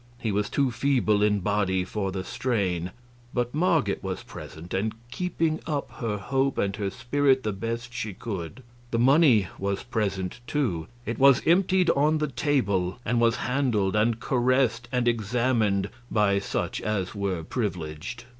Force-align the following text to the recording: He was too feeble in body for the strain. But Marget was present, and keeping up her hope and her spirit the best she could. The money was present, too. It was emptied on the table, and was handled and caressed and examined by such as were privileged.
He 0.17 0.31
was 0.31 0.49
too 0.49 0.71
feeble 0.71 1.21
in 1.21 1.41
body 1.41 1.83
for 1.85 2.11
the 2.11 2.23
strain. 2.23 2.89
But 3.35 3.53
Marget 3.53 4.03
was 4.03 4.23
present, 4.23 4.73
and 4.73 4.95
keeping 5.11 5.59
up 5.67 5.91
her 5.97 6.17
hope 6.17 6.57
and 6.57 6.75
her 6.77 6.89
spirit 6.89 7.43
the 7.43 7.53
best 7.53 7.93
she 7.93 8.15
could. 8.15 8.63
The 8.89 8.97
money 8.97 9.47
was 9.59 9.83
present, 9.83 10.39
too. 10.47 10.87
It 11.05 11.19
was 11.19 11.45
emptied 11.45 11.91
on 11.91 12.17
the 12.17 12.29
table, 12.29 12.97
and 13.05 13.21
was 13.21 13.35
handled 13.45 13.95
and 13.95 14.19
caressed 14.19 14.89
and 14.91 15.07
examined 15.07 15.91
by 16.09 16.39
such 16.39 16.81
as 16.81 17.13
were 17.13 17.43
privileged. 17.43 18.25